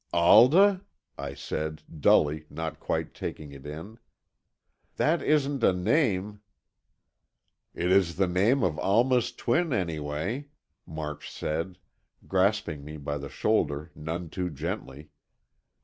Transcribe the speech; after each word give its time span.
"Alda?" 0.13 0.81
I 1.15 1.35
said, 1.35 1.83
dully, 1.99 2.45
not 2.49 2.79
quite 2.79 3.13
taking 3.13 3.51
it 3.51 3.67
in. 3.67 3.99
"That 4.95 5.21
isn't 5.21 5.63
a 5.63 5.73
name——" 5.73 6.41
"It 7.75 7.91
is 7.91 8.15
the 8.15 8.25
name 8.25 8.63
of 8.63 8.79
Alma's 8.79 9.31
twin, 9.31 9.71
anyway," 9.71 10.47
March 10.87 11.29
said, 11.29 11.77
grasping 12.27 12.83
me 12.83 12.97
by 12.97 13.19
the 13.19 13.29
shoulder, 13.29 13.91
none 13.93 14.31
too 14.31 14.49
gently. 14.49 15.09